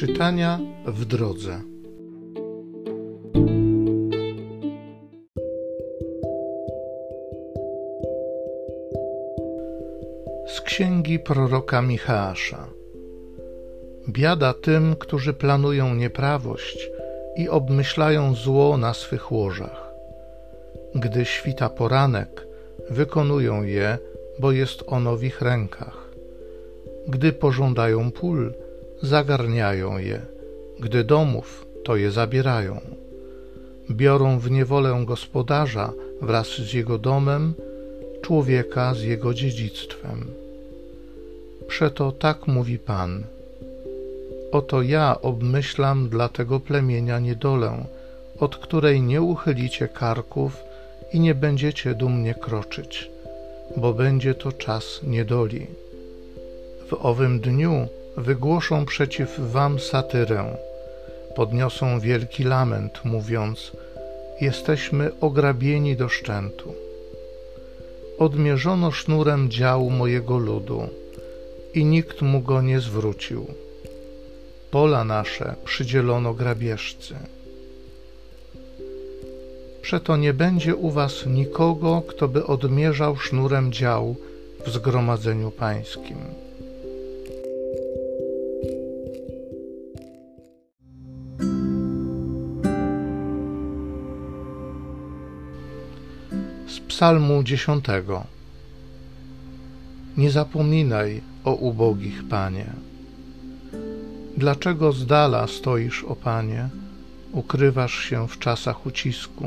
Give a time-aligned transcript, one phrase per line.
[0.00, 1.60] Czytania w drodze.
[10.46, 12.34] Z księgi proroka Michała.
[14.08, 16.90] Biada tym, którzy planują nieprawość
[17.36, 19.94] i obmyślają zło na swych łożach.
[20.94, 22.46] Gdy świta poranek,
[22.90, 23.98] wykonują je,
[24.38, 26.10] bo jest ono w ich rękach.
[27.08, 28.52] Gdy pożądają pól,
[29.02, 30.20] zagarniają je,
[30.80, 32.80] gdy domów, to je zabierają.
[33.90, 37.54] Biorą w niewolę gospodarza wraz z jego domem,
[38.22, 40.26] człowieka z jego dziedzictwem.
[41.68, 43.22] Przeto tak mówi Pan.
[44.52, 47.84] Oto ja obmyślam dla tego plemienia niedolę,
[48.38, 50.56] od której nie uchylicie karków
[51.12, 53.10] i nie będziecie dumnie kroczyć,
[53.76, 55.66] bo będzie to czas niedoli.
[56.90, 57.88] W owym dniu
[58.20, 60.56] wygłoszą przeciw wam satyrę,
[61.36, 63.72] podniosą wielki lament, mówiąc:
[64.40, 66.74] Jesteśmy ograbieni do szczętu.
[68.18, 70.88] Odmierzono sznurem działu mojego ludu
[71.74, 73.46] i nikt mu go nie zwrócił.
[74.70, 77.14] Pola nasze przydzielono grabieżcy.
[79.82, 84.16] Przeto nie będzie u was nikogo, kto by odmierzał sznurem dział
[84.66, 86.49] w zgromadzeniu pańskim.
[96.90, 98.24] Psalmu dziesiątego.
[100.16, 102.66] Nie zapominaj o ubogich, Panie.
[104.36, 106.68] Dlaczego z dala stoisz, o Panie?
[107.32, 109.46] Ukrywasz się w czasach ucisku.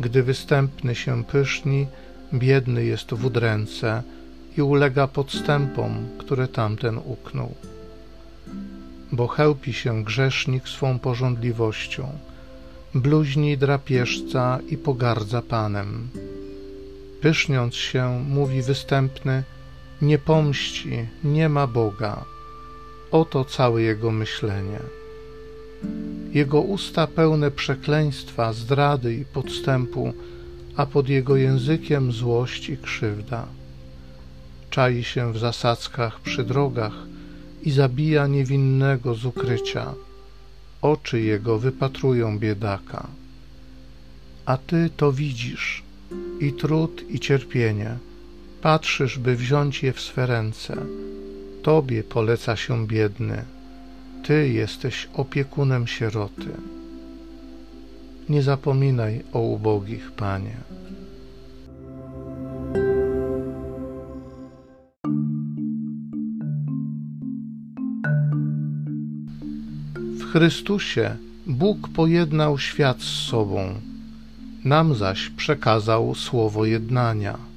[0.00, 1.86] Gdy występny się pyszni,
[2.34, 4.02] biedny jest w udręce
[4.58, 7.54] i ulega podstępom, które tamten uknął.
[9.12, 12.08] Bo chełpi się grzesznik swą porządliwością,
[12.94, 16.08] bluźni drapieżca i pogardza Panem.
[17.20, 19.44] Pyszniąc się, mówi występny,
[20.02, 22.24] nie pomści, nie ma Boga.
[23.10, 24.80] Oto całe jego myślenie.
[26.32, 30.12] Jego usta pełne przekleństwa, zdrady i podstępu,
[30.76, 33.46] a pod jego językiem złość i krzywda.
[34.70, 36.94] Czai się w zasadzkach przy drogach
[37.62, 39.94] i zabija niewinnego z ukrycia.
[40.82, 43.06] Oczy jego wypatrują biedaka.
[44.46, 45.82] A ty to widzisz,
[46.40, 47.96] i trud, i cierpienie.
[48.62, 50.76] Patrzysz, by wziąć je w swe ręce.
[51.62, 53.44] Tobie poleca się biedny
[54.22, 56.50] ty jesteś opiekunem sieroty.
[58.28, 60.56] Nie zapominaj o ubogich, Panie.
[70.18, 73.74] W Chrystusie Bóg pojednał świat z sobą,
[74.64, 77.50] nam zaś przekazał słowo jednania.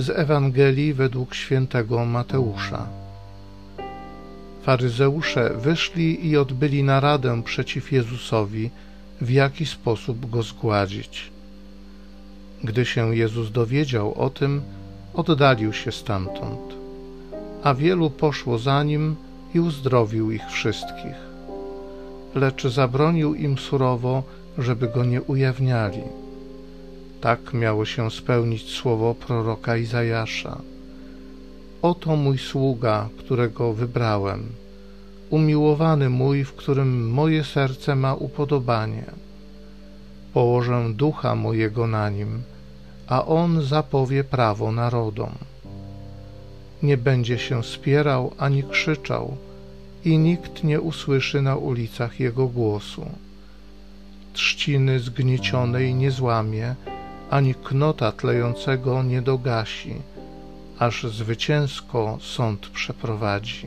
[0.00, 2.86] z Ewangelii według świętego Mateusza.
[4.62, 8.70] Faryzeusze wyszli i odbyli naradę przeciw Jezusowi,
[9.20, 11.30] w jaki sposób go zgładzić.
[12.64, 14.62] Gdy się Jezus dowiedział o tym,
[15.14, 16.74] oddalił się stamtąd,
[17.62, 19.16] a wielu poszło za nim
[19.54, 21.30] i uzdrowił ich wszystkich.
[22.34, 24.22] Lecz zabronił im surowo,
[24.58, 26.02] żeby go nie ujawniali
[27.20, 30.58] tak miało się spełnić słowo proroka Izajasza.
[31.82, 34.46] Oto mój sługa, którego wybrałem,
[35.30, 39.04] umiłowany mój, w którym moje serce ma upodobanie.
[40.34, 42.42] Położę ducha mojego na nim,
[43.10, 45.34] a on zapowie prawo narodom.
[46.82, 49.36] Nie będzie się spierał ani krzyczał,
[50.04, 53.06] i nikt nie usłyszy na ulicach jego głosu.
[54.32, 56.74] Trzciny zgniecionej nie złamie,
[57.30, 59.94] ani knota tlejącego nie dogasi,
[60.78, 63.66] aż zwycięsko sąd przeprowadzi.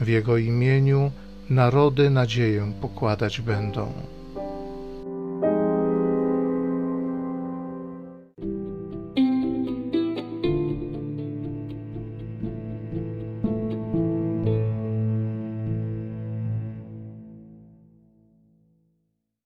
[0.00, 1.10] W Jego imieniu
[1.50, 3.92] narody nadzieję pokładać będą.